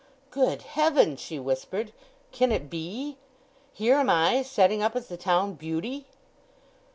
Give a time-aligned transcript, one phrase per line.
[0.31, 1.93] "Good Heaven," she whispered,
[2.31, 3.17] "can it be?
[3.71, 6.07] Here am I setting up as the town beauty!"